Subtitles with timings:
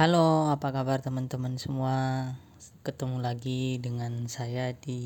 [0.00, 2.32] Halo, apa kabar teman-teman semua?
[2.88, 4.96] Ketemu lagi dengan saya di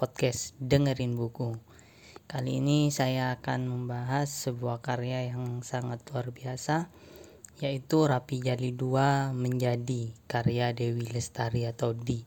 [0.00, 1.60] podcast Dengerin Buku.
[2.24, 6.88] Kali ini saya akan membahas sebuah karya yang sangat luar biasa,
[7.60, 12.24] yaitu Rapi Jali 2 menjadi karya Dewi Lestari atau Di.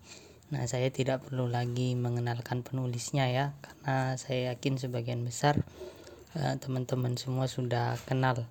[0.53, 5.65] Nah, saya tidak perlu lagi mengenalkan penulisnya ya, karena saya yakin sebagian besar
[6.37, 8.45] eh, teman-teman semua sudah kenal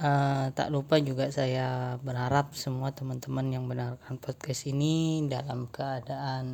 [0.00, 6.46] Uh, tak lupa juga saya berharap semua teman-teman yang mendengarkan podcast ini dalam keadaan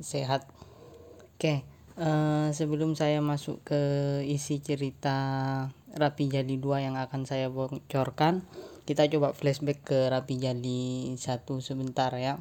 [0.00, 0.48] sehat.
[1.36, 1.68] Oke,
[2.00, 3.80] uh, eh, sebelum saya masuk ke
[4.24, 5.20] isi cerita
[5.92, 8.40] Rapi Jali 2 yang akan saya bocorkan,
[8.88, 12.40] kita coba flashback ke Rapi Jali 1 sebentar ya.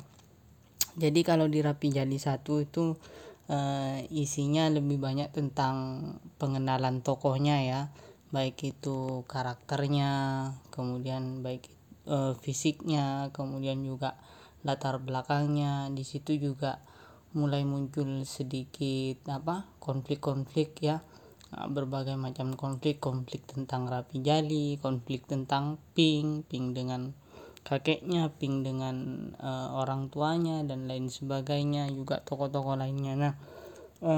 [0.96, 2.96] Jadi kalau di Rapi Jali 1 itu
[3.52, 6.08] uh, isinya lebih banyak tentang
[6.40, 7.82] pengenalan tokohnya ya
[8.34, 10.12] baik itu karakternya
[10.74, 11.70] kemudian baik
[12.10, 14.18] e, fisiknya kemudian juga
[14.66, 16.82] latar belakangnya di situ juga
[17.38, 21.02] mulai muncul sedikit apa konflik-konflik ya.
[21.54, 27.14] Nah, berbagai macam konflik konflik tentang rapi jali konflik tentang ping ping dengan
[27.62, 33.14] kakeknya ping dengan e, orang tuanya dan lain sebagainya juga tokoh-tokoh lainnya.
[33.14, 33.34] Nah
[34.02, 34.14] e,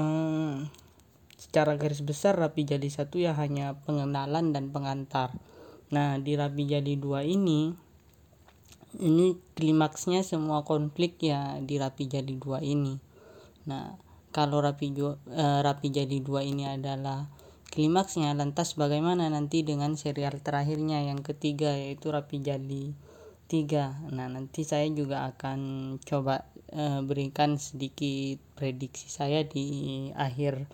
[1.36, 5.36] Secara garis besar Rapi Jali satu ya hanya pengenalan dan pengantar.
[5.92, 7.70] Nah, di Rapi Jali dua ini
[8.96, 12.96] ini klimaksnya semua konflik ya di Rapi Jali dua ini.
[13.68, 13.92] Nah,
[14.32, 17.28] kalau Rapi uh, Rapi Jali dua ini adalah
[17.68, 22.96] klimaksnya lantas bagaimana nanti dengan serial terakhirnya yang ketiga yaitu Rapi Jali
[23.46, 24.10] 3.
[24.16, 25.58] Nah, nanti saya juga akan
[26.02, 30.66] coba uh, berikan sedikit prediksi saya di akhir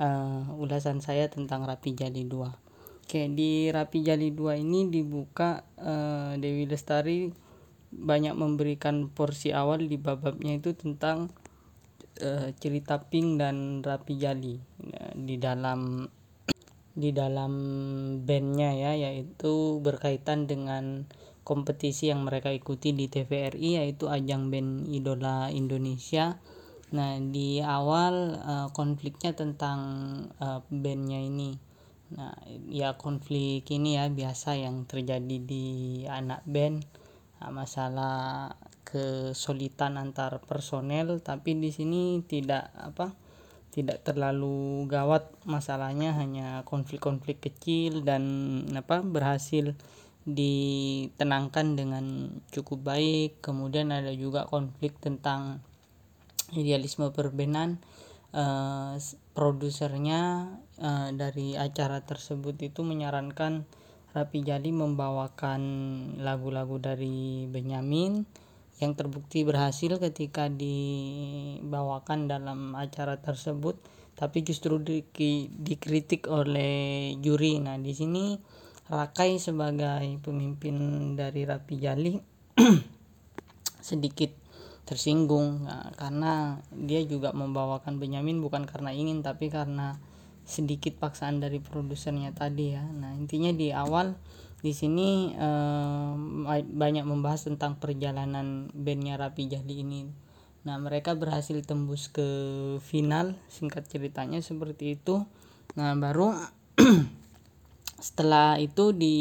[0.00, 3.06] uh, ulasan saya tentang Rapi Jali 2.
[3.06, 7.30] Oke, di Rapi Jali 2 ini dibuka uh, Dewi Lestari
[7.94, 11.30] banyak memberikan porsi awal di bababnya itu tentang
[12.20, 16.02] uh, cerita Pink dan Rapi Jali uh, di dalam
[17.02, 17.52] di dalam
[18.24, 21.04] bandnya ya yaitu berkaitan dengan
[21.46, 26.42] kompetisi yang mereka ikuti di TVRI yaitu ajang band idola Indonesia
[26.96, 29.80] Nah, di awal uh, konfliknya tentang
[30.40, 31.60] uh, bandnya ini.
[32.16, 32.32] Nah,
[32.72, 35.66] ya konflik ini ya biasa yang terjadi di
[36.08, 36.88] anak band.
[37.44, 38.16] Nah, masalah
[38.88, 43.12] kesulitan antar personel, tapi di sini tidak apa?
[43.76, 48.24] tidak terlalu gawat masalahnya hanya konflik-konflik kecil dan
[48.72, 49.76] apa berhasil
[50.24, 55.60] ditenangkan dengan cukup baik kemudian ada juga konflik tentang
[56.54, 57.82] idealisme perbenan
[58.36, 58.94] uh,
[59.34, 63.66] produsernya uh, dari acara tersebut itu menyarankan
[64.16, 65.60] Rapi Jali membawakan
[66.24, 68.24] lagu-lagu dari Benyamin
[68.80, 73.76] yang terbukti berhasil ketika dibawakan dalam acara tersebut
[74.16, 75.04] tapi justru di,
[75.52, 77.60] dikritik oleh juri.
[77.60, 78.40] Nah di sini
[78.86, 80.76] Rakai sebagai pemimpin
[81.18, 82.14] dari Rapi Jali
[83.88, 84.45] sedikit
[84.86, 89.98] tersinggung nah, karena dia juga membawakan Benyamin bukan karena ingin tapi karena
[90.46, 92.86] sedikit paksaan dari produsernya tadi ya.
[92.86, 94.14] Nah, intinya di awal
[94.62, 96.12] di sini eh,
[96.62, 100.06] banyak membahas tentang perjalanan bandnya Rapi Jali ini.
[100.62, 102.26] Nah, mereka berhasil tembus ke
[102.82, 105.26] final, singkat ceritanya seperti itu.
[105.74, 106.34] Nah, baru
[108.06, 109.16] setelah itu di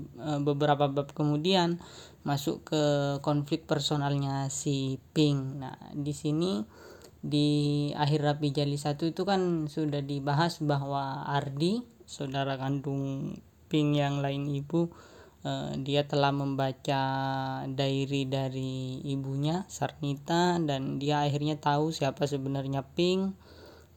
[0.00, 1.76] eh, beberapa bab kemudian
[2.20, 2.82] masuk ke
[3.24, 5.56] konflik personalnya si Pink.
[5.56, 6.60] Nah, di sini
[7.20, 7.48] di
[7.92, 13.36] akhir Rapi Jali satu itu kan sudah dibahas bahwa Ardi, saudara kandung
[13.70, 14.92] Pink yang lain ibu,
[15.46, 17.02] eh, dia telah membaca
[17.68, 23.32] diary dari ibunya Sarnita dan dia akhirnya tahu siapa sebenarnya Pink.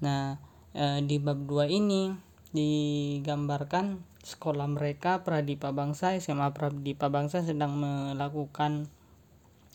[0.04, 0.40] Nah,
[0.76, 2.12] eh, di bab 2 ini
[2.54, 8.88] digambarkan sekolah mereka Pradipa Bangsa SMA Pradipa Bangsa sedang melakukan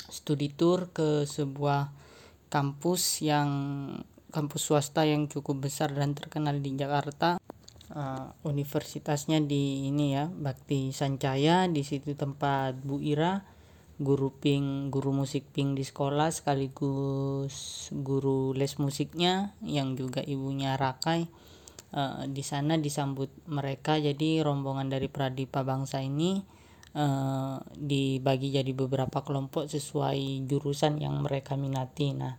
[0.09, 1.93] studi tour ke sebuah
[2.49, 3.51] kampus yang
[4.33, 7.37] kampus swasta yang cukup besar dan terkenal di Jakarta.
[7.89, 11.69] Uh, universitasnya di ini ya Bakti Sancaya.
[11.69, 13.45] Di situ tempat Bu Ira
[13.99, 21.27] guru ping guru musik ping di sekolah sekaligus guru les musiknya yang juga ibunya Rakai
[21.95, 26.41] uh, di sana disambut mereka jadi rombongan dari Pradipa Bangsa ini
[26.97, 32.37] uh, dibagi jadi beberapa kelompok sesuai jurusan yang mereka minati nah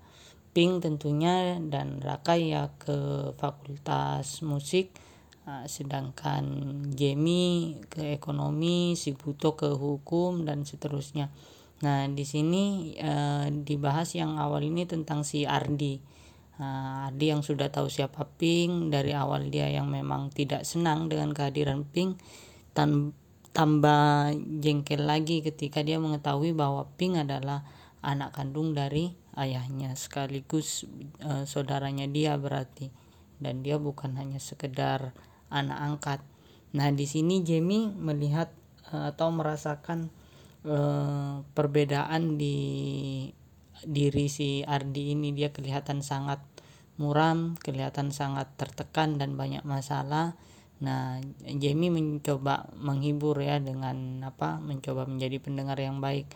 [0.50, 4.90] Pink tentunya dan Raka ya ke fakultas musik
[5.50, 6.46] Nah, sedangkan
[6.94, 11.34] Jamie ke ekonomi, si Buto ke hukum dan seterusnya.
[11.82, 15.98] Nah, di sini uh, dibahas yang awal ini tentang si Ardi.
[16.60, 21.32] Uh, Ardi yang sudah tahu siapa Pink dari awal dia yang memang tidak senang dengan
[21.32, 22.20] kehadiran Pink
[22.76, 23.16] tan
[23.56, 27.64] tambah jengkel lagi ketika dia mengetahui bahwa Pink adalah
[28.04, 30.84] anak kandung dari ayahnya sekaligus
[31.24, 32.92] uh, saudaranya dia berarti
[33.40, 35.16] dan dia bukan hanya sekedar
[35.48, 36.20] anak angkat.
[36.76, 38.52] Nah, di sini Jamie melihat
[38.92, 40.12] uh, atau merasakan
[40.68, 42.60] uh, perbedaan di
[43.80, 46.44] diri si Ardi ini dia kelihatan sangat
[47.00, 50.36] muram, kelihatan sangat tertekan dan banyak masalah.
[50.84, 54.60] Nah, Jamie mencoba menghibur ya dengan apa?
[54.60, 56.28] mencoba menjadi pendengar yang baik.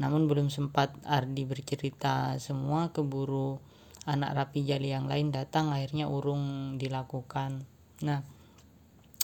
[0.00, 3.60] Namun belum sempat Ardi bercerita semua keburu
[4.08, 7.64] anak rapi jali yang lain datang akhirnya urung dilakukan.
[8.04, 8.20] Nah,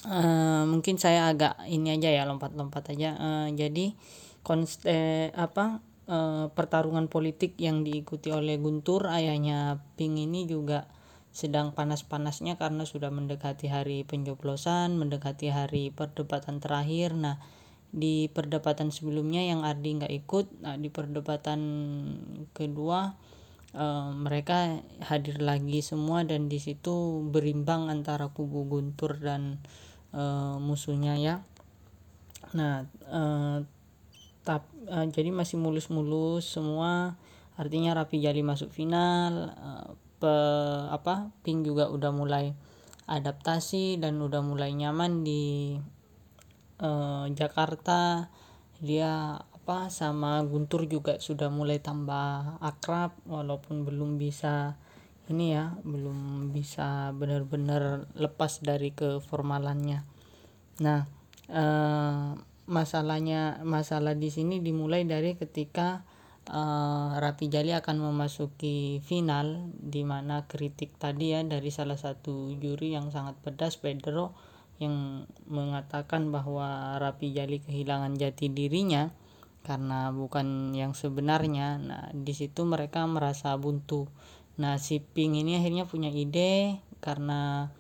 [0.09, 3.95] uh, mungkin saya agak ini aja ya lompat-lompat aja uh, jadi
[4.43, 10.89] konst eh, apa uh, pertarungan politik yang diikuti oleh Guntur ayahnya Ping ini juga
[11.33, 17.17] sedang panas-panasnya karena sudah mendekati hari pencoblosan, mendekati hari perdebatan terakhir.
[17.17, 17.41] Nah,
[17.89, 21.61] di perdebatan sebelumnya yang Ardi nggak ikut, nah di perdebatan
[22.53, 23.17] kedua
[23.77, 29.61] uh, mereka hadir lagi semua dan di situ berimbang antara kubu Guntur dan
[30.13, 31.37] uh, musuhnya ya
[32.53, 33.65] nah uh,
[34.43, 37.19] tap, uh, jadi masih mulus-mulus semua.
[37.59, 40.35] Artinya Rapi Jali masuk final uh, pe,
[40.91, 42.55] apa Pink juga udah mulai
[43.07, 45.77] adaptasi dan udah mulai nyaman di
[46.83, 48.31] uh, Jakarta.
[48.83, 54.75] Dia apa sama Guntur juga sudah mulai tambah akrab walaupun belum bisa
[55.31, 60.03] ini ya belum bisa benar-benar lepas dari keformalannya.
[60.83, 61.07] Nah
[61.47, 62.29] eh,
[62.73, 66.09] masalahnya masalah di sini dimulai dari ketika
[66.49, 72.97] uh, Rapi Jali akan memasuki final di mana kritik tadi ya dari salah satu juri
[72.97, 74.33] yang sangat pedas Pedro
[74.81, 79.13] yang mengatakan bahwa Rapi Jali kehilangan jati dirinya
[79.63, 81.79] karena bukan yang sebenarnya.
[81.79, 84.11] Nah, di situ mereka merasa buntu.
[84.59, 87.71] Nah, si Ping ini akhirnya punya ide karena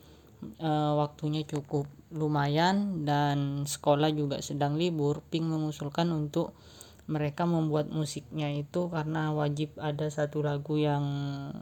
[0.62, 5.24] e, waktunya cukup lumayan dan sekolah juga sedang libur.
[5.32, 6.54] Ping mengusulkan untuk
[7.10, 11.02] mereka membuat musiknya itu karena wajib ada satu lagu yang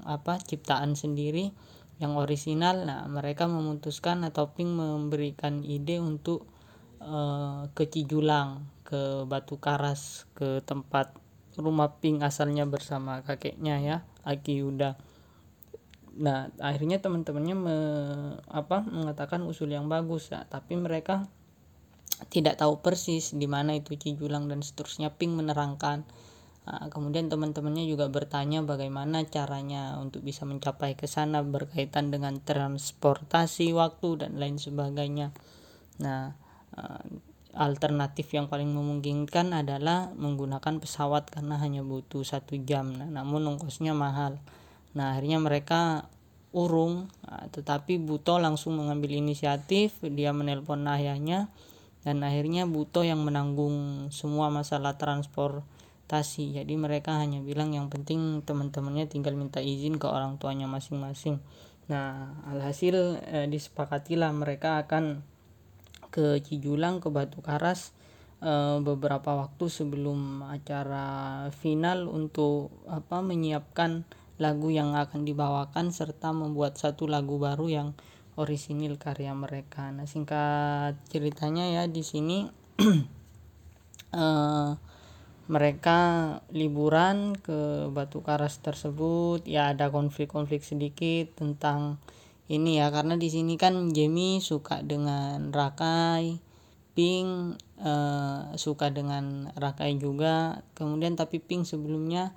[0.04, 1.54] apa ciptaan sendiri
[2.02, 2.84] yang orisinal.
[2.84, 6.44] Nah, mereka memutuskan atau Ping memberikan ide untuk
[7.00, 7.18] e,
[7.72, 11.16] ke Cijulang, ke Batu Karas, ke tempat
[11.56, 14.96] rumah Ping asalnya bersama kakeknya ya Aki Yuda
[16.20, 17.76] nah akhirnya teman-temannya me,
[18.52, 21.24] apa mengatakan usul yang bagus ya tapi mereka
[22.28, 25.16] tidak tahu persis di mana itu Cijulang dan seterusnya.
[25.16, 26.04] Ping menerangkan.
[26.68, 33.72] Nah, kemudian teman-temannya juga bertanya bagaimana caranya untuk bisa mencapai ke sana berkaitan dengan transportasi
[33.72, 35.32] waktu dan lain sebagainya.
[36.04, 36.36] Nah
[36.76, 37.02] uh,
[37.56, 42.92] alternatif yang paling memungkinkan adalah menggunakan pesawat karena hanya butuh satu jam.
[42.94, 44.38] Nah, namun ongkosnya mahal
[44.96, 46.10] nah akhirnya mereka
[46.50, 47.06] urung.
[47.22, 51.46] Nah, tetapi Buto langsung mengambil inisiatif dia menelpon ayahnya
[52.02, 56.58] dan akhirnya Buto yang menanggung semua masalah transportasi.
[56.58, 61.38] Jadi mereka hanya bilang yang penting teman-temannya tinggal minta izin ke orang tuanya masing-masing.
[61.86, 65.22] Nah alhasil eh, disepakatilah mereka akan
[66.10, 67.94] ke Cijulang ke Batu Karas
[68.42, 74.04] e, beberapa waktu sebelum acara final untuk apa menyiapkan
[74.40, 77.88] lagu yang akan dibawakan serta membuat satu lagu baru yang
[78.40, 79.92] orisinil karya mereka.
[79.92, 82.48] Nah, singkat ceritanya ya di sini
[84.10, 84.24] e,
[85.50, 85.98] mereka
[86.54, 91.98] liburan ke Batu Karas tersebut ya ada konflik-konflik sedikit tentang
[92.46, 96.38] ini ya karena di sini kan Jamie suka dengan Rakai
[96.94, 102.30] Pink uh, suka dengan Rakai juga kemudian tapi Pink sebelumnya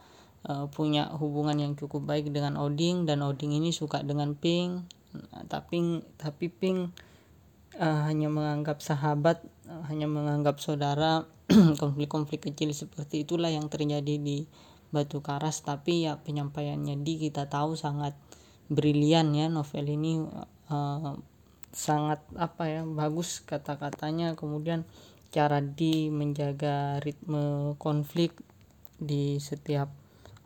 [0.48, 5.04] uh, punya hubungan yang cukup baik dengan Oding dan Oding ini suka dengan Pink
[5.48, 6.90] tapi tapi Pink
[7.78, 11.26] uh, hanya menganggap sahabat uh, hanya menganggap saudara.
[11.82, 14.48] Konflik-konflik kecil seperti itulah yang terjadi di
[14.90, 15.62] Batu Karas.
[15.62, 18.18] Tapi ya penyampaiannya di kita tahu sangat
[18.72, 20.24] brilian ya novel ini.
[20.72, 21.20] Uh,
[21.74, 24.34] sangat apa ya bagus kata-katanya.
[24.34, 24.88] Kemudian
[25.34, 28.38] cara di menjaga ritme konflik
[29.02, 30.03] di setiap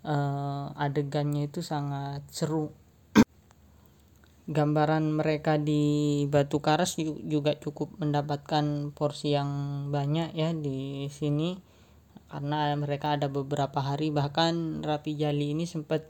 [0.07, 2.71] uh, adegannya itu sangat seru.
[4.55, 6.95] Gambaran mereka di Batu Karas
[7.27, 9.51] juga cukup mendapatkan porsi yang
[9.91, 11.59] banyak ya di sini
[12.31, 14.09] karena mereka ada beberapa hari.
[14.09, 16.07] Bahkan Rapi Jali ini sempat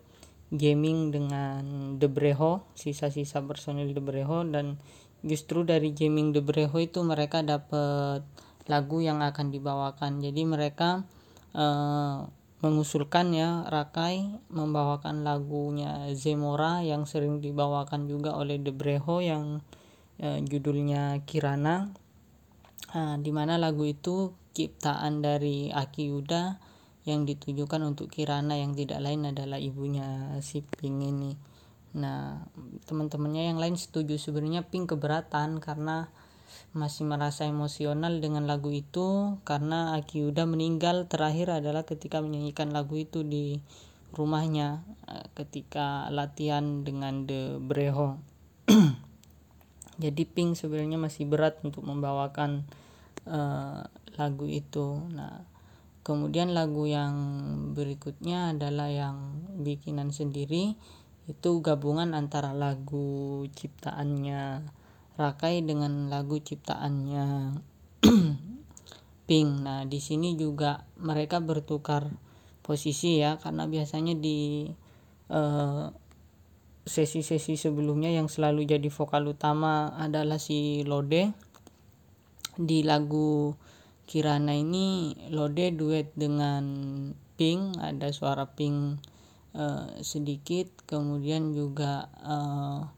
[0.54, 4.80] gaming dengan Debreho sisa-sisa personil Debreho dan
[5.26, 8.22] justru dari gaming Debreho itu mereka dapat
[8.70, 10.22] lagu yang akan dibawakan.
[10.22, 11.04] Jadi mereka
[11.56, 12.28] uh,
[12.58, 19.62] mengusulkan ya Rakai membawakan lagunya Zemora yang sering dibawakan juga oleh Debreho yang
[20.18, 21.94] eh, judulnya Kirana.
[22.88, 26.56] Uh, di mana lagu itu ciptaan dari Aki Yuda
[27.04, 31.36] yang ditujukan untuk Kirana yang tidak lain adalah ibunya si Ping ini.
[32.00, 32.48] Nah
[32.88, 34.16] teman-temannya yang lain setuju.
[34.16, 36.08] Sebenarnya Ping keberatan karena
[36.78, 42.94] masih merasa emosional dengan lagu itu karena Aki Yuda meninggal terakhir adalah ketika menyanyikan lagu
[42.94, 43.58] itu di
[44.14, 48.22] rumahnya eh, ketika latihan dengan The Breho
[49.98, 52.70] jadi Pink sebenarnya masih berat untuk membawakan
[53.26, 53.82] uh,
[54.18, 55.02] lagu itu.
[55.10, 55.42] Nah
[56.06, 57.14] kemudian lagu yang
[57.76, 60.78] berikutnya adalah yang bikinan sendiri
[61.28, 64.64] itu gabungan antara lagu ciptaannya
[65.18, 67.58] Rakai dengan lagu ciptaannya
[69.28, 69.50] Pink.
[69.66, 72.08] Nah, di sini juga mereka bertukar
[72.62, 74.70] posisi ya karena biasanya di
[75.34, 75.90] uh,
[76.88, 81.34] sesi-sesi sebelumnya yang selalu jadi vokal utama adalah si Lode.
[82.58, 83.54] Di lagu
[84.08, 86.64] Kirana ini Lode duet dengan
[87.36, 88.98] Pink, ada suara Pink
[89.54, 92.97] uh, sedikit, kemudian juga uh,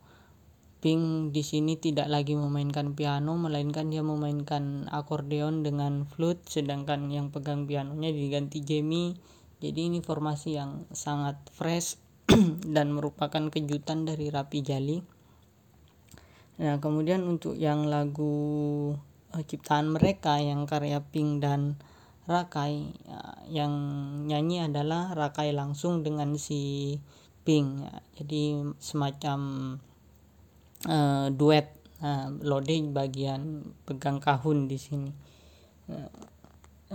[0.80, 7.36] Pink di sini tidak lagi memainkan piano melainkan dia memainkan akordeon dengan flute sedangkan yang
[7.36, 9.20] pegang pianonya diganti Jamie.
[9.60, 12.00] Jadi ini formasi yang sangat fresh
[12.76, 15.04] dan merupakan kejutan dari Rapi Jali.
[16.64, 18.36] Nah, kemudian untuk yang lagu
[19.36, 21.76] uh, ciptaan mereka yang karya Pink dan
[22.24, 23.74] Rakai uh, yang
[24.32, 26.96] nyanyi adalah Rakai langsung dengan si
[27.44, 27.84] Pink.
[28.16, 29.40] Jadi semacam
[30.88, 31.76] uh, duet.
[32.00, 32.32] Uh,
[32.96, 35.12] bagian pegang kahun di sini.
[35.92, 36.08] Uh,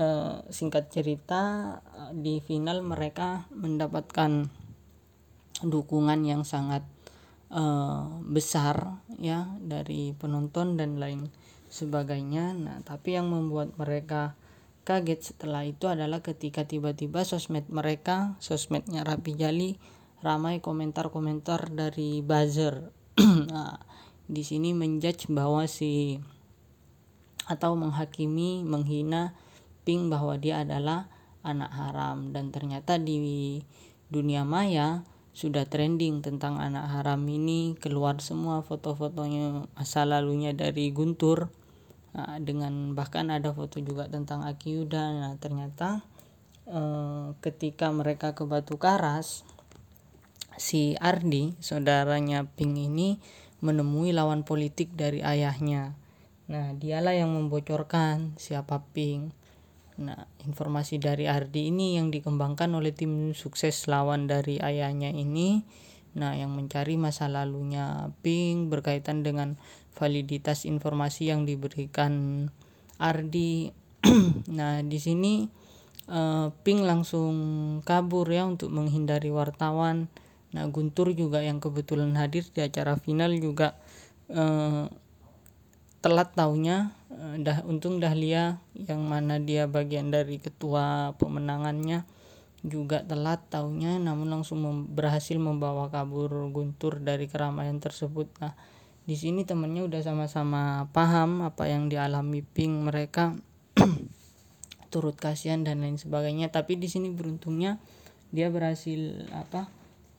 [0.01, 1.77] uh, singkat cerita
[2.15, 4.49] di final mereka mendapatkan
[5.61, 6.83] dukungan yang sangat
[7.53, 11.31] uh, besar ya dari penonton dan lain
[11.71, 12.55] sebagainya.
[12.57, 14.35] Nah tapi yang membuat mereka
[14.85, 19.81] kaget setelah itu adalah ketika tiba-tiba sosmed mereka sosmednya Rapi Jali
[20.21, 22.93] ramai komentar-komentar dari buzzer
[23.51, 23.79] nah,
[24.27, 26.19] di sini menjudge bahwa si
[27.45, 29.37] atau menghakimi menghina
[29.85, 31.13] Pink bahwa dia adalah
[31.45, 32.33] anak haram.
[32.33, 33.61] Dan ternyata di
[34.09, 35.05] dunia maya
[35.37, 37.77] sudah trending tentang anak haram ini.
[37.77, 41.53] Keluar semua foto-fotonya masa lalunya dari Guntur.
[42.15, 46.07] Nah, dengan bahkan ada foto juga tentang Aki Yuda nah ternyata
[46.63, 49.43] eh, ketika mereka ke Batu Karas
[50.57, 53.19] si Ardi saudaranya Pink ini
[53.65, 55.97] menemui lawan politik dari ayahnya.
[56.53, 59.33] Nah dialah yang membocorkan siapa Pink.
[60.01, 65.65] Nah informasi dari Ardi ini yang dikembangkan oleh tim sukses lawan dari ayahnya ini.
[66.15, 69.57] Nah yang mencari masa lalunya Pink berkaitan dengan
[69.97, 72.47] validitas informasi yang diberikan
[73.01, 73.73] Ardi.
[74.55, 75.49] Nah di sini
[76.13, 77.35] uh, Pink langsung
[77.89, 80.13] kabur ya untuk menghindari wartawan
[80.55, 83.75] Nah Guntur juga yang kebetulan hadir di acara final juga
[84.31, 84.87] eh,
[85.99, 92.07] telat taunya eh, dah untung Dahlia yang mana dia bagian dari ketua pemenangannya
[92.65, 98.31] juga telat taunya namun langsung mem berhasil membawa kabur Guntur dari keramaian tersebut.
[98.41, 98.55] Nah
[99.05, 103.37] di sini temennya udah sama-sama paham apa yang dialami Pink mereka
[104.95, 107.77] turut kasihan dan lain sebagainya tapi di sini beruntungnya
[108.33, 109.69] dia berhasil apa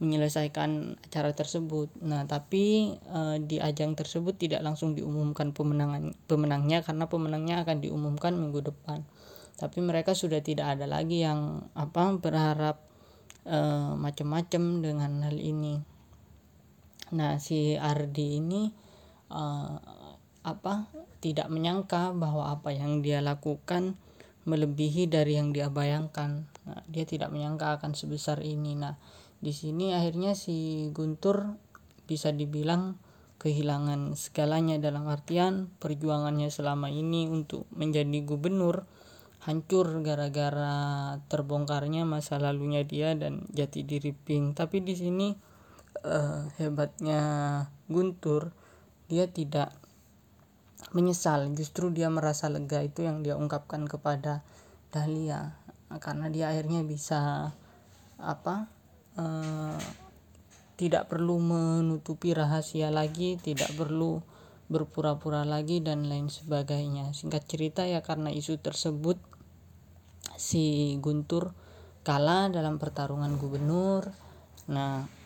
[0.03, 1.87] menyelesaikan acara tersebut.
[2.03, 8.35] Nah, tapi e, di ajang tersebut tidak langsung diumumkan pemenangan pemenangnya karena pemenangnya akan diumumkan
[8.35, 9.07] minggu depan.
[9.55, 12.83] Tapi mereka sudah tidak ada lagi yang apa berharap
[13.47, 13.59] e,
[13.95, 15.79] macam-macam dengan hal ini.
[17.15, 18.67] Nah, si Ardi ini
[19.31, 19.43] e,
[20.45, 20.91] apa
[21.23, 23.95] tidak menyangka bahwa apa yang dia lakukan
[24.45, 26.45] melebihi dari yang dia bayangkan.
[26.67, 28.77] Nah, dia tidak menyangka akan sebesar ini.
[28.77, 28.99] Nah,
[29.45, 31.53] di sini akhirnya si Guntur
[32.09, 32.97] bisa dibilang
[33.37, 38.89] kehilangan segalanya dalam artian perjuangannya selama ini untuk menjadi gubernur
[39.45, 44.57] hancur gara-gara terbongkarnya masa lalunya dia dan jati diri Pink.
[44.57, 45.29] Tapi di sini
[46.01, 47.21] uh, hebatnya
[47.85, 48.49] Guntur
[49.05, 49.77] dia tidak
[50.89, 54.41] menyesal justru dia merasa lega itu yang dia ungkapkan kepada
[54.89, 55.53] Dahlia
[56.01, 57.53] karena dia akhirnya bisa
[58.17, 58.74] apa
[59.19, 59.77] uh,
[60.75, 64.19] tidak perlu menutupi rahasia lagi tidak perlu
[64.65, 67.13] berpura-pura lagi dan lain sebagainya.
[67.13, 69.21] Singkat cerita ya karena isu tersebut
[70.35, 71.53] si Guntur
[72.01, 74.09] kalah dalam pertarungan gubernur.
[74.67, 75.25] Nah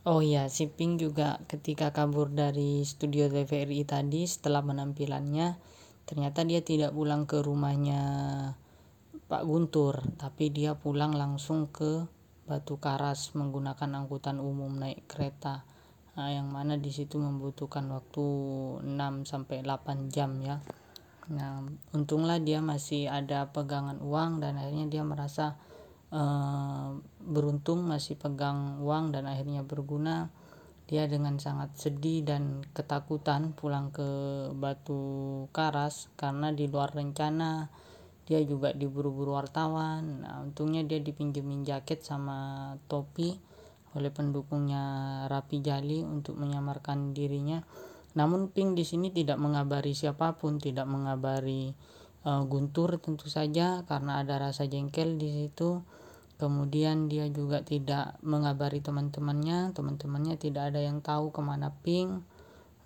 [0.00, 5.60] Oh iya, si Pink juga ketika kabur dari studio TVRI tadi setelah penampilannya
[6.08, 8.00] ternyata dia tidak pulang ke rumahnya
[9.30, 12.02] Pak Guntur, tapi dia pulang langsung ke
[12.50, 15.62] Batu Karas menggunakan angkutan umum naik kereta.
[16.18, 18.26] Nah, yang mana di situ membutuhkan waktu
[18.82, 18.90] 6
[19.22, 20.58] sampai 8 jam ya.
[21.30, 21.62] Nah,
[21.94, 25.54] untunglah dia masih ada pegangan uang dan akhirnya dia merasa
[26.10, 30.34] uh, beruntung masih pegang uang dan akhirnya berguna
[30.90, 34.10] dia dengan sangat sedih dan ketakutan pulang ke
[34.58, 37.70] Batu Karas karena di luar rencana
[38.30, 40.22] dia juga diburu-buru wartawan.
[40.22, 43.34] Nah, untungnya dia dipinjemin jaket sama topi
[43.98, 47.58] oleh pendukungnya Rapi Jali untuk menyamarkan dirinya.
[48.14, 51.74] Namun Pink di sini tidak mengabari siapa pun tidak mengabari
[52.22, 55.82] uh, Guntur tentu saja karena ada rasa jengkel di situ.
[56.38, 62.22] Kemudian dia juga tidak mengabari teman-temannya teman-temannya tidak ada yang tahu ke mana Pink.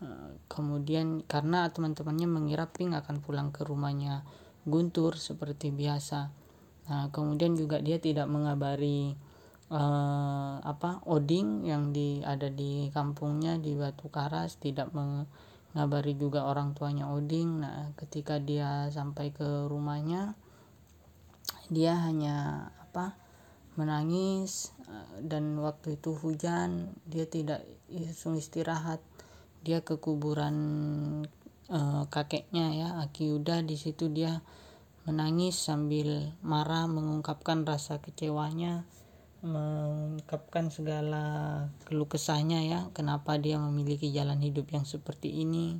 [0.03, 4.27] Eh, kemudian karena teman-temannya mengira Pink akan pulang ke rumahnya
[4.65, 6.33] Guntur seperti biasa.
[6.89, 9.17] Nah kemudian juga dia tidak mengabari
[9.73, 16.77] uh, apa Oding yang di ada di kampungnya di Batu Karas tidak mengabari juga orang
[16.77, 17.65] tuanya Oding.
[17.65, 20.37] Nah ketika dia sampai ke rumahnya
[21.73, 23.17] dia hanya apa
[23.75, 29.01] menangis eh, dan waktu itu hujan dia tidak istirahat.
[29.65, 30.57] Dia ke kuburan
[31.71, 34.43] uh, kakeknya ya Aki Yuda di situ dia
[35.05, 38.89] menangis sambil marah mengungkapkan rasa kecewanya
[39.45, 41.25] mengungkapkan segala
[41.85, 45.77] keluh kesahnya ya kenapa dia memiliki jalan hidup yang seperti ini.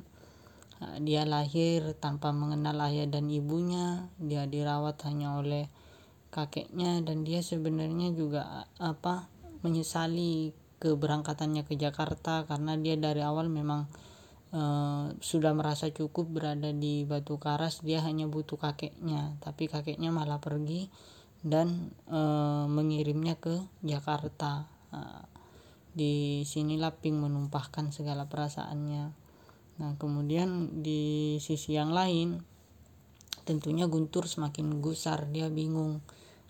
[0.77, 5.65] Eh, dia lahir tanpa mengenal ayah dan ibunya dia dirawat hanya oleh
[6.29, 9.31] kakeknya dan dia sebenarnya juga apa
[9.65, 13.89] menyesali keberangkatannya ke Jakarta karena dia dari awal memang
[14.55, 19.35] uh, sudah merasa cukup berada di Batu Karas dia hanya butuh kakeknya.
[19.43, 20.87] Tapi kakeknya malah pergi
[21.43, 24.71] dan uh, mengirimnya ke Jakarta.
[24.95, 25.23] Uh,
[25.95, 29.15] di sinilah Pink menumpahkan segala perasaannya.
[29.79, 32.39] Nah kemudian di sisi yang lain
[33.47, 36.03] tentunya Guntur semakin gusar dia bingung.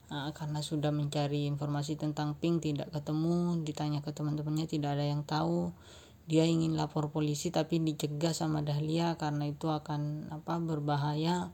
[0.05, 5.25] Uh, karena sudah mencari informasi tentang Pink tidak ketemu ditanya ke teman-temannya tidak ada yang
[5.25, 5.73] tahu
[6.25, 11.53] dia ingin lapor polisi tapi dicegah sama Dahlia karena itu akan apa berbahaya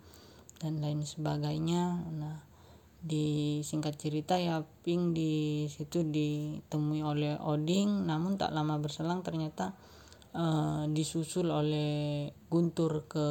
[0.64, 2.08] dan lain sebagainya.
[2.16, 2.40] Nah
[3.02, 9.74] di singkat cerita ya Pink di situ ditemui oleh Oding namun tak lama berselang ternyata
[10.38, 13.28] uh, disusul oleh Guntur ke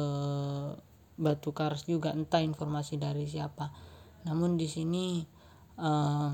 [1.15, 3.71] Batu Kars juga entah informasi dari siapa.
[4.27, 5.23] Namun di sini
[5.79, 6.31] uh,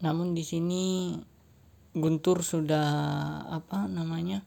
[0.00, 1.12] namun di sini
[1.90, 2.86] Guntur sudah
[3.50, 4.46] apa namanya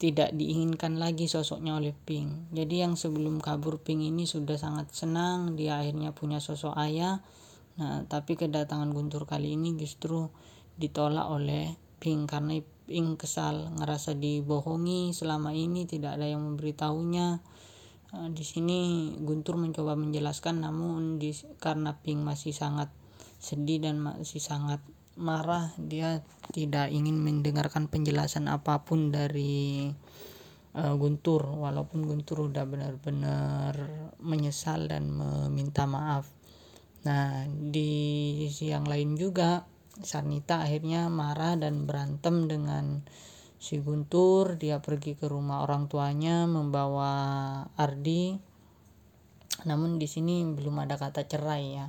[0.00, 2.52] tidak diinginkan lagi sosoknya oleh Pink.
[2.52, 7.20] Jadi yang sebelum kabur Pink ini sudah sangat senang dia akhirnya punya sosok ayah.
[7.80, 10.28] Nah, tapi kedatangan Guntur kali ini justru
[10.80, 17.40] ditolak oleh Pink karena Pink kesal ngerasa dibohongi selama ini tidak ada yang memberitahunya
[18.10, 18.78] Eh, di sini
[19.22, 21.30] Guntur mencoba menjelaskan namun di,
[21.62, 22.90] karena Pink masih sangat
[23.38, 24.82] sedih dan masih sangat
[25.20, 29.92] marah dia tidak ingin mendengarkan penjelasan apa pun dari
[30.74, 31.46] uh, Guntur.
[31.46, 33.74] Walaupun Guntur udah benar-benar
[34.18, 36.26] menyesal dan meminta maaf.
[37.06, 37.92] Nah di
[38.48, 39.64] sisi yang lain juga
[40.00, 43.04] Sanita akhirnya marah dan berantem dengan
[43.60, 44.56] si Guntur.
[44.56, 47.12] Dia pergi ke rumah orang tuanya membawa
[47.76, 48.40] Ardi.
[49.68, 51.86] Namun di sini belum ada kata cerai ya.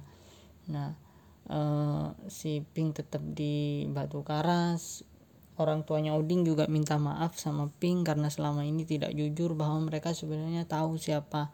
[0.75, 1.10] Nah
[1.51, 5.03] eh, si Pink tetap di Batu Karas
[5.59, 10.15] orang tuanya Oding juga minta maaf sama Pink karena selama ini tidak jujur bahwa mereka
[10.15, 11.51] sebenarnya tahu siapa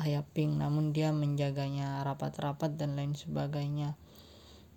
[0.00, 3.98] ayah Pink namun dia menjaganya rapat-rapat dan lain sebagainya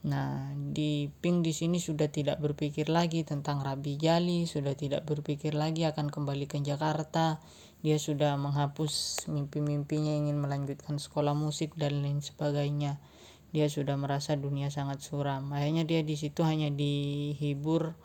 [0.05, 5.57] Nah, di Pink di sini sudah tidak berpikir lagi tentang Rabi Jali, sudah tidak berpikir
[5.57, 7.41] lagi akan kembali ke Jakarta.
[7.81, 13.01] Dia sudah menghapus mimpi-mimpinya ingin melanjutkan sekolah musik dan lain sebagainya.
[13.55, 15.55] Dia sudah merasa dunia sangat suram.
[15.55, 17.95] Akhirnya dia di situ hanya dihibur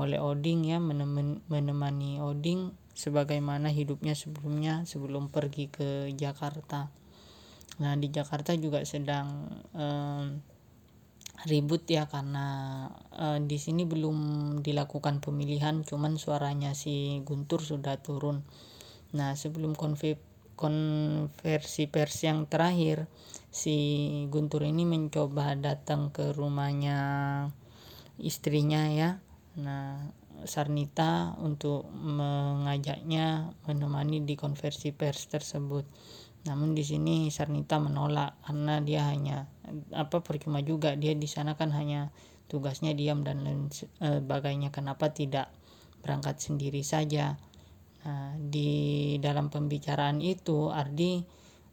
[0.00, 6.88] oleh Oding ya menemani Oding sebagaimana hidupnya sebelumnya sebelum pergi ke Jakarta.
[7.84, 10.24] Nah di Jakarta juga sedang eh,
[11.52, 12.46] ribut ya karena
[13.12, 14.16] eh, di sini belum
[14.64, 18.40] dilakukan pemilihan cuman suaranya si Guntur sudah turun.
[19.12, 20.16] Nah sebelum konflik
[20.54, 23.10] konversi pers yang terakhir
[23.54, 23.76] si
[24.30, 26.98] Guntur ini mencoba datang ke rumahnya
[28.18, 29.22] istrinya ya.
[29.58, 30.10] Nah
[30.42, 35.86] Sarnita untuk mengajaknya menemani di konversi pers tersebut.
[36.44, 39.46] Namun di sini Sarnita menolak karena dia hanya
[39.94, 40.98] apa percuma juga.
[40.98, 42.10] Dia di sana kan hanya
[42.50, 44.74] tugasnya diam dan lain sebagainya.
[44.74, 45.54] Kenapa tidak
[46.04, 47.40] berangkat sendiri saja
[48.04, 51.24] Nah, di dalam pembicaraan itu Ardi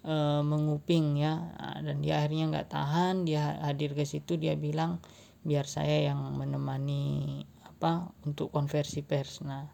[0.04, 1.36] e, menguping ya
[1.84, 5.04] dan dia akhirnya nggak tahan dia hadir ke situ dia bilang
[5.44, 9.44] biar saya yang menemani apa untuk konversi pers.
[9.44, 9.68] Nah,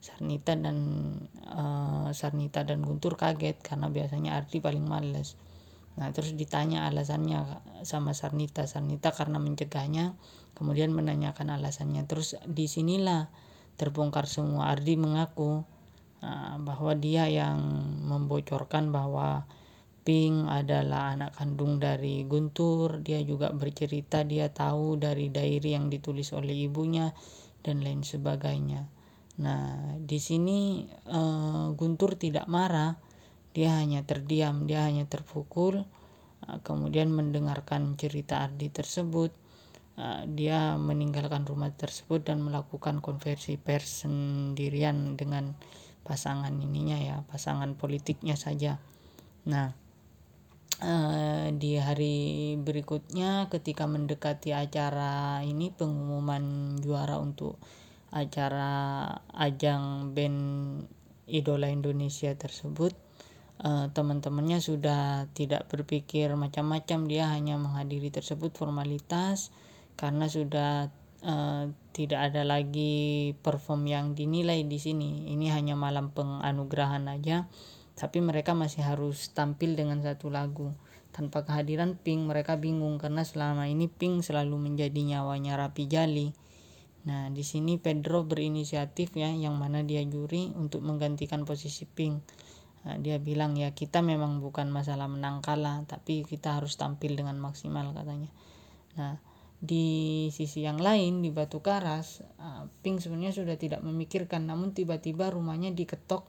[0.00, 0.78] Sarnita dan
[1.44, 1.64] e,
[2.16, 5.36] Sarnita dan Guntur kaget karena biasanya Ardi paling males.
[5.98, 8.70] Nah, terus ditanya alasannya sama Sarnita.
[8.70, 10.14] Sarnita karena mencegahnya,
[10.54, 12.06] kemudian menanyakan alasannya.
[12.06, 13.26] Terus di sinilah
[13.74, 14.70] terbongkar semua.
[14.70, 15.66] Ardi mengaku
[16.58, 17.62] bahwa dia yang
[18.02, 19.46] membocorkan bahwa
[20.08, 23.04] Pink adalah anak kandung dari Guntur.
[23.04, 27.12] Dia juga bercerita dia tahu dari diary yang ditulis oleh ibunya
[27.60, 28.88] dan lain sebagainya.
[29.44, 32.96] Nah, di sini uh, Guntur tidak marah,
[33.52, 39.36] dia hanya terdiam, dia hanya terpukul, uh, kemudian mendengarkan cerita Ardi tersebut.
[40.00, 45.52] Uh, dia meninggalkan rumah tersebut dan melakukan konversi pers sendirian dengan
[46.08, 48.80] pasangan ininya ya pasangan politiknya saja.
[49.44, 49.76] Nah
[50.80, 57.60] eh, di hari berikutnya ketika mendekati acara ini pengumuman juara untuk
[58.08, 59.04] acara
[59.36, 60.40] ajang band
[61.28, 62.96] idola Indonesia tersebut
[63.60, 67.04] eh, teman-temannya sudah tidak berpikir macam-macam.
[67.04, 69.52] Dia hanya menghadiri tersebut formalitas
[70.00, 70.88] karena sudah
[71.24, 75.30] uh, tidak ada lagi perform yang dinilai di sini.
[75.34, 77.50] Ini hanya malam penganugerahan aja,
[77.98, 80.74] tapi mereka masih harus tampil dengan satu lagu.
[81.10, 86.30] Tanpa kehadiran Pink, mereka bingung karena selama ini Pink selalu menjadi nyawanya Rapi Jali.
[87.08, 92.20] Nah, di sini Pedro berinisiatif ya, yang mana dia juri untuk menggantikan posisi Pink.
[92.86, 97.40] Nah, dia bilang ya kita memang bukan masalah menang kalah, tapi kita harus tampil dengan
[97.42, 98.30] maksimal katanya.
[98.94, 99.18] Nah,
[99.58, 104.46] di sisi yang lain di Batu Karas uh, Pink sebenarnya sudah tidak memikirkan.
[104.46, 106.22] Namun tiba-tiba rumahnya diketok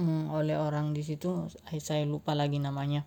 [0.00, 1.52] um, oleh orang di situ.
[1.80, 3.04] Saya lupa lagi namanya.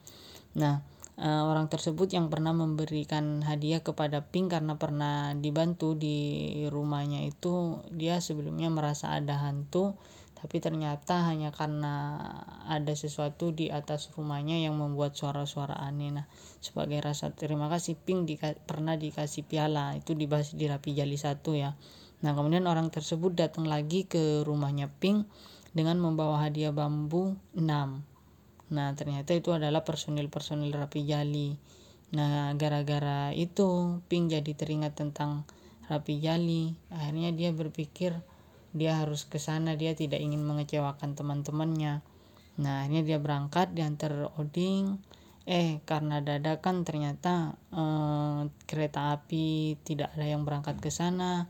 [0.54, 0.86] Nah
[1.18, 7.82] uh, orang tersebut yang pernah memberikan hadiah kepada Pink karena pernah dibantu di rumahnya itu
[7.94, 9.98] dia sebelumnya merasa ada hantu
[10.42, 12.18] tapi ternyata hanya karena
[12.66, 16.10] ada sesuatu di atas rumahnya yang membuat suara-suara aneh.
[16.10, 16.26] Nah
[16.58, 19.94] sebagai rasa terima kasih Pink di, pernah dikasih piala.
[19.94, 21.78] Itu dibahas di Rapi Jali satu ya.
[22.26, 25.30] Nah kemudian orang tersebut datang lagi ke rumahnya Pink
[25.78, 27.62] dengan membawa hadiah bambu 6
[28.72, 31.54] nah ternyata itu adalah personil-personil Rapi Jali.
[32.18, 35.46] Nah gara-gara itu Pink jadi teringat tentang
[35.86, 36.72] Rapi Jali.
[36.90, 38.16] Akhirnya dia berpikir
[38.72, 42.00] dia harus ke sana dia tidak ingin mengecewakan teman-temannya.
[42.60, 45.00] Nah ini dia berangkat diantar Oding.
[45.44, 51.50] Eh karena dadakan ternyata eh, kereta api tidak ada yang berangkat ke sana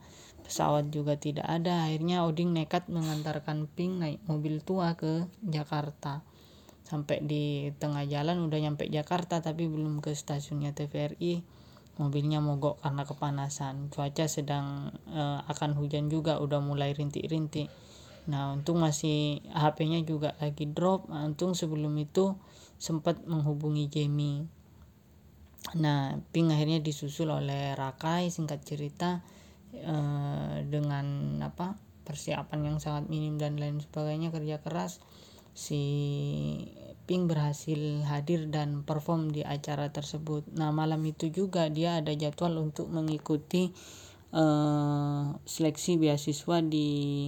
[0.51, 1.87] pesawat juga tidak ada.
[1.87, 6.27] Akhirnya Oding nekat mengantarkan Pink naik mobil tua ke Jakarta.
[6.83, 11.39] Sampai di tengah jalan udah nyampe Jakarta tapi belum ke stasiunnya TVRI
[12.01, 13.93] mobilnya mogok karena kepanasan.
[13.93, 17.69] Cuaca sedang uh, akan hujan juga udah mulai rintik-rintik.
[18.25, 21.13] Nah untung masih HP-nya juga lagi drop.
[21.13, 22.33] Nah, untung sebelum itu
[22.81, 24.49] sempat menghubungi Jamie.
[25.77, 29.21] Nah Pink akhirnya disusul oleh Rakai singkat cerita
[29.77, 34.97] uh, dengan apa persiapan yang sangat minim dan lain sebagainya kerja keras.
[35.53, 35.83] Si
[37.11, 40.47] Pink berhasil hadir dan perform di acara tersebut.
[40.55, 43.67] Nah, malam itu juga dia ada jadwal untuk mengikuti
[44.31, 47.27] uh, seleksi beasiswa di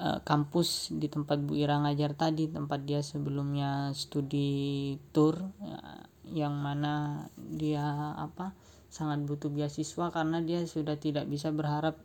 [0.00, 6.00] uh, kampus di tempat Bu Ira ngajar tadi, tempat dia sebelumnya studi tour uh,
[6.32, 8.56] yang mana dia apa
[8.88, 12.00] sangat butuh beasiswa karena dia sudah tidak bisa berharap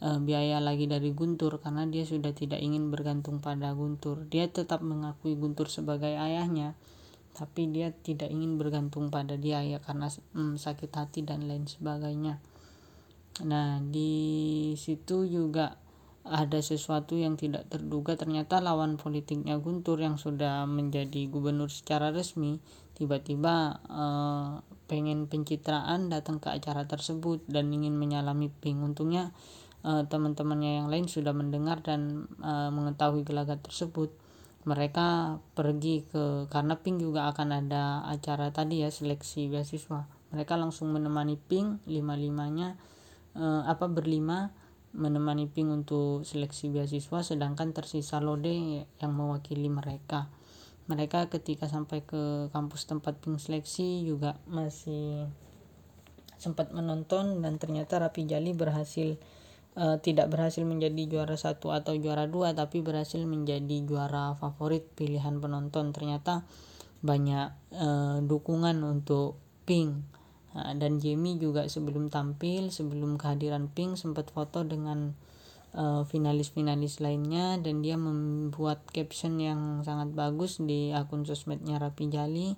[0.00, 4.26] uh, biaya lagi dari Guntur karena dia sudah tidak ingin bergantung pada Guntur.
[4.26, 6.74] Dia tetap mengakui Guntur sebagai ayahnya,
[7.34, 12.38] tapi dia tidak ingin bergantung pada dia ya karena hmm, sakit hati dan lain sebagainya
[13.42, 15.82] nah di situ juga
[16.24, 22.62] ada sesuatu yang tidak terduga ternyata lawan politiknya Guntur yang sudah menjadi gubernur secara resmi
[22.94, 24.50] tiba-tiba eh,
[24.86, 29.34] pengen pencitraan datang ke acara tersebut dan ingin menyalami Pink untungnya
[29.84, 34.10] eh, teman-temannya yang lain sudah mendengar dan eh, mengetahui gelagat tersebut.
[34.64, 40.08] Mereka pergi ke karena Pink juga akan ada acara tadi ya seleksi beasiswa.
[40.32, 42.80] Mereka langsung menemani Pink lima limanya
[43.36, 44.50] eh, apa berlima
[44.94, 50.32] menemani Pink untuk seleksi beasiswa sedangkan tersisa Lode yang mewakili mereka.
[50.88, 55.28] Mereka ketika sampai ke kampus tempat Pink seleksi juga masih
[56.38, 59.16] sempat menonton dan ternyata Rapi Jali berhasil
[59.74, 65.38] uh, tidak berhasil menjadi juara satu atau juara dua tapi berhasil menjadi juara favorit pilihan
[65.42, 65.90] penonton.
[65.90, 66.46] Ternyata
[67.04, 69.92] banyak uh, dukungan untuk Pink.
[70.54, 75.14] Uh, dan Jamie juga sebelum tampil sebelum kehadiran Pink sempat foto dengan
[76.06, 82.54] finalis-finalis uh, lainnya dan dia membuat caption yang sangat bagus di akun sosmednya Rapi Jali.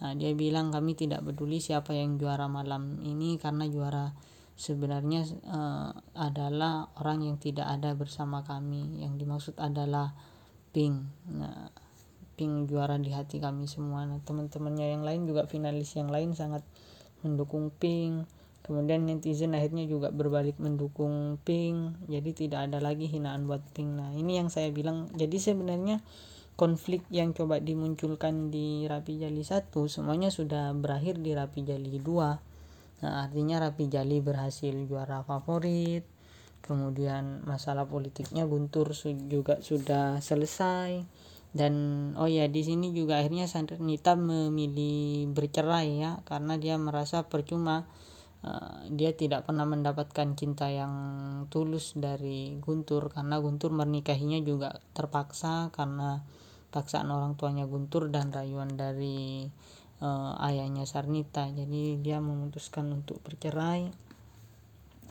[0.00, 4.16] Uh, dia bilang kami tidak peduli siapa yang juara malam ini karena juara
[4.54, 9.02] sebenarnya uh, adalah orang yang tidak ada bersama kami.
[9.02, 10.14] Yang dimaksud adalah
[10.70, 11.06] pink.
[11.30, 11.70] Nah
[12.34, 14.06] pink juara di hati kami semua.
[14.06, 16.62] Nah teman-temannya yang lain juga finalis yang lain sangat
[17.26, 18.26] mendukung pink.
[18.64, 21.98] Kemudian netizen akhirnya juga berbalik mendukung pink.
[22.08, 23.90] Jadi tidak ada lagi hinaan buat pink.
[23.98, 25.10] Nah ini yang saya bilang.
[25.14, 26.00] Jadi sebenarnya
[26.54, 32.53] konflik yang coba dimunculkan di Rapi Jali 1 semuanya sudah berakhir di Rapi Jali 2
[33.04, 36.08] Nah, artinya Rapi Jali berhasil juara favorit.
[36.64, 38.96] Kemudian masalah politiknya Guntur
[39.28, 41.04] juga sudah selesai.
[41.52, 41.74] Dan
[42.16, 47.86] oh ya di sini juga akhirnya Sanita memilih bercerai ya karena dia merasa percuma
[48.42, 50.90] uh, dia tidak pernah mendapatkan cinta yang
[51.54, 56.26] tulus dari Guntur karena Guntur menikahinya juga terpaksa karena
[56.74, 59.46] paksaan orang tuanya Guntur dan rayuan dari
[60.02, 61.46] uh, ayahnya Sarnita.
[61.52, 63.92] Jadi dia memutuskan untuk bercerai.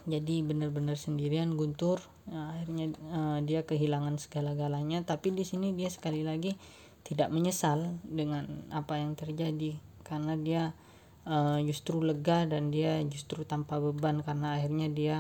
[0.04, 2.04] Jadi benar-benar sendirian Guntur.
[2.28, 5.06] Nah, akhirnya uh, dia kehilangan segala-galanya.
[5.08, 6.58] Tapi di sini dia sekali lagi
[7.08, 9.80] tidak menyesal dengan apa yang terjadi.
[10.04, 10.76] Karena dia
[11.24, 14.20] uh, justru lega dan dia justru tanpa beban.
[14.28, 15.16] Karena akhirnya dia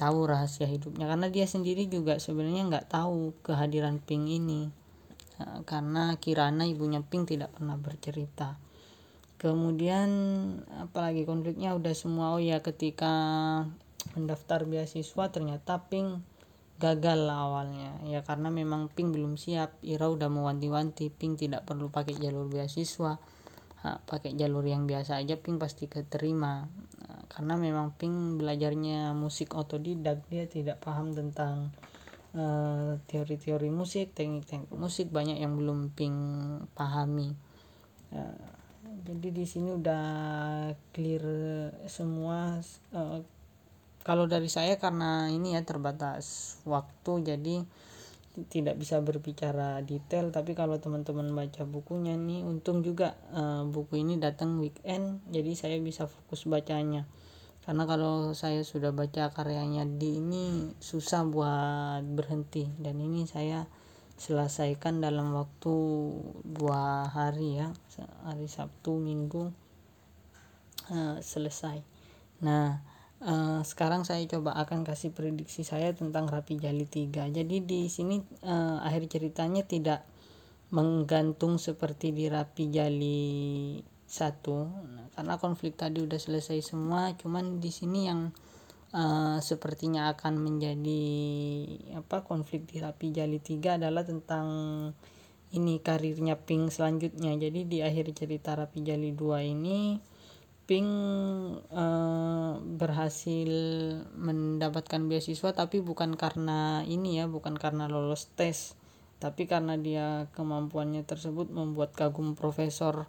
[0.00, 1.04] tahu rahasia hidupnya.
[1.04, 4.72] Karena dia sendiri juga sebenarnya nggak tahu kehadiran Pink ini.
[5.68, 8.56] Karena Kirana ibunya Pink tidak pernah bercerita
[9.36, 10.08] kemudian
[10.80, 13.12] apalagi konfliknya udah semua oh ya ketika
[14.16, 16.24] mendaftar beasiswa ternyata Pink
[16.76, 17.96] gagal awalnya.
[18.04, 19.76] Ya karena memang Pink belum siap.
[19.80, 23.16] Ira udah mewanti-wanti Pink tidak perlu pakai jalur beasiswa.
[23.84, 26.68] Ha, pakai jalur yang biasa aja Pink pasti keterima.
[27.00, 31.72] Nah, karena memang Pink belajarnya musik otodidak dia tidak paham tentang
[32.36, 35.08] uh, teori-teori musik teknik-teknik musik.
[35.08, 36.16] Banyak yang belum Pink
[36.76, 37.32] pahami.
[38.12, 38.55] Uh,
[39.04, 40.04] jadi di sini udah
[40.96, 41.24] clear
[41.84, 42.62] semua
[42.96, 43.20] uh,
[44.06, 47.66] kalau dari saya karena ini ya terbatas waktu jadi
[48.46, 50.30] tidak bisa berbicara detail.
[50.30, 55.76] Tapi kalau teman-teman baca bukunya nih untung juga uh, buku ini datang weekend jadi saya
[55.82, 57.08] bisa fokus bacanya.
[57.66, 62.70] Karena kalau saya sudah baca karyanya di ini susah buat berhenti.
[62.78, 63.66] Dan ini saya
[64.16, 65.74] selesaikan dalam waktu
[66.40, 67.68] dua hari ya
[68.24, 69.52] hari Sabtu Minggu
[70.88, 71.84] uh, selesai.
[72.40, 72.80] Nah
[73.20, 78.24] uh, sekarang saya coba akan kasih prediksi saya tentang Rapi Jali 3 jadi di sini
[78.44, 80.04] uh, akhir ceritanya tidak
[80.72, 83.28] menggantung seperti di Rapi Jali
[84.06, 84.66] satu.
[84.66, 88.30] Nah, karena konflik tadi udah selesai semua cuman di sini yang
[88.96, 91.04] uh, sepertinya akan menjadi
[92.00, 94.48] apa konflik di Rapi Jali 3 adalah tentang
[95.52, 97.36] ini karirnya Pink selanjutnya.
[97.36, 100.00] Jadi di akhir cerita Rapi Jali 2 ini
[100.66, 100.90] Pink
[101.70, 103.50] uh, berhasil
[104.18, 108.74] mendapatkan beasiswa tapi bukan karena ini ya bukan karena lolos tes
[109.22, 113.06] tapi karena dia kemampuannya tersebut membuat kagum profesor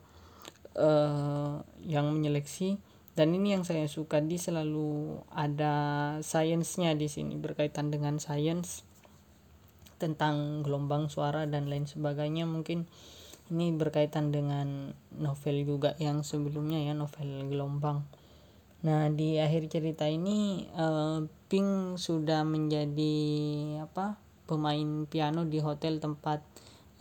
[0.78, 2.78] uh, yang menyeleksi
[3.17, 5.73] dan ini yang saya suka di selalu ada
[6.21, 8.86] sainsnya di sini berkaitan dengan sains
[9.97, 12.45] tentang gelombang suara dan lain sebagainya.
[12.45, 12.86] Mungkin
[13.49, 18.06] ini berkaitan dengan novel juga yang sebelumnya ya novel gelombang.
[18.86, 23.17] Nah di akhir cerita ini uh, Pink sudah menjadi
[23.82, 26.45] apa pemain piano di hotel tempat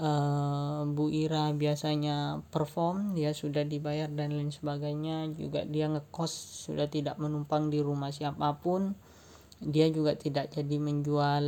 [0.00, 5.32] uh, Bu Ira biasanya perform dia sudah dibayar dan lain sebagainya.
[5.36, 6.32] Juga dia ngekos
[6.68, 8.96] sudah tidak menumpang di rumah siapa pun.
[9.60, 11.44] Dia juga tidak jadi menjual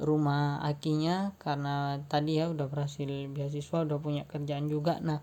[0.00, 4.96] rumah akinya karena tadi ya udah berhasil beasiswa udah punya kerjaan juga.
[5.04, 5.20] Nah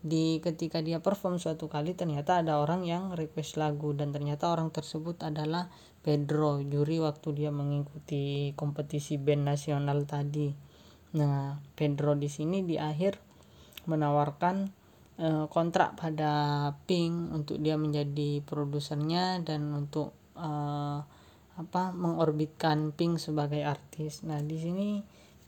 [0.00, 4.72] di ketika dia perform suatu kali ternyata ada orang yang request lagu dan ternyata orang
[4.72, 5.68] tersebut adalah
[6.00, 10.69] Pedro juri waktu dia mengikuti kompetisi band nasional tadi
[11.10, 13.18] nah Pedro di sini di akhir
[13.90, 14.70] menawarkan
[15.20, 16.32] uh, kontrak pada
[16.88, 21.04] Pink untuk dia menjadi produsernya dan untuk uh,
[21.60, 24.24] apa mengorbitkan Pink sebagai artis.
[24.24, 24.88] Nah, di sini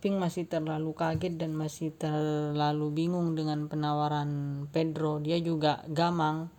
[0.02, 5.22] Pink masih terlalu kaget dan masih terlalu bingung dengan penawaran Pedro.
[5.22, 6.50] Dia juga gamang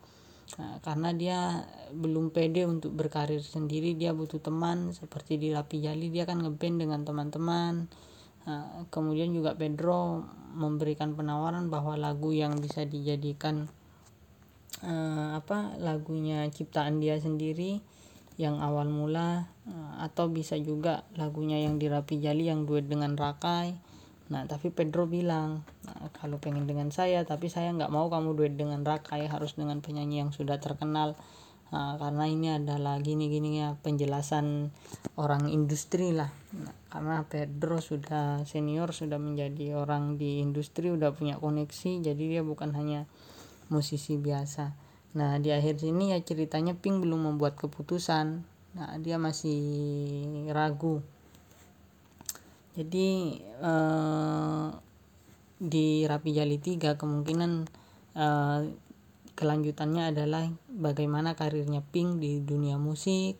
[0.57, 1.39] nah, karena dia
[1.91, 3.93] belum pede untuk berkarir sendiri.
[3.99, 7.91] Dia butuh teman seperti di Rapi Jali dia kan ngeband dengan teman-teman.
[8.43, 13.71] Nah, kemudian juga Pedro memberikan penawaran bahwa lagu yang bisa dijadikan
[14.83, 17.81] uh, apa lagunya ciptaan dia sendiri
[18.33, 23.77] yang awal mula eh, atau bisa juga lagunya yang dirapi jali yang duet dengan Rakai.
[24.33, 28.57] Nah tapi Pedro bilang nah, kalau pengen dengan saya tapi saya nggak mau kamu duet
[28.57, 31.13] dengan Rakai harus dengan penyanyi yang sudah terkenal
[31.73, 34.69] nah, karena ini adalah gini gini ya penjelasan
[35.17, 41.41] orang industri lah nah, karena Pedro sudah senior sudah menjadi orang di industri udah punya
[41.41, 43.09] koneksi jadi dia bukan hanya
[43.73, 44.83] musisi biasa
[45.13, 48.41] Nah di akhir sini ya ceritanya Pink belum membuat keputusan.
[48.73, 49.61] Nah dia masih
[50.49, 51.05] ragu.
[52.73, 54.67] Jadi eh,
[55.61, 57.51] di Rapi Jali 3 kemungkinan
[58.17, 58.59] eh,
[59.33, 63.37] kelanjutannya adalah bagaimana karirnya Pink di dunia musik.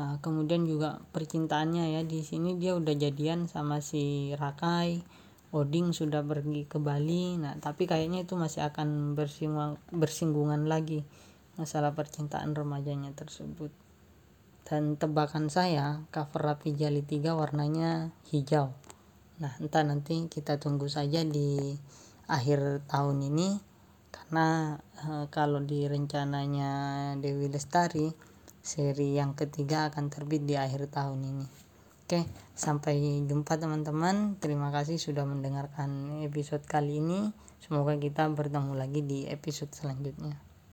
[0.00, 2.02] Nah, kemudian juga percintaannya ya.
[2.06, 7.34] Di sini dia udah jadian sama si Rakai Oding sudah pergi ke Bali.
[7.34, 11.02] Nah tapi kayaknya itu masih akan bersinggungan, bersinggungan lagi
[11.58, 13.74] masalah percintaan remajanya tersebut.
[14.62, 18.70] Dan tebakan saya cover Rapi Jali 3 warnanya hijau.
[19.42, 21.74] Nah entah nanti kita tunggu saja di
[22.30, 23.69] akhir tahun ini
[24.10, 26.72] karena e, kalau di rencananya
[27.16, 28.10] Dewi Lestari
[28.60, 31.46] seri yang ketiga akan terbit di akhir tahun ini
[32.10, 32.26] Oke,
[32.58, 34.34] sampai jumpa teman-teman.
[34.42, 37.30] Terima kasih sudah mendengarkan episode kali ini.
[37.62, 40.49] Semoga kita bertemu lagi di episode selanjutnya.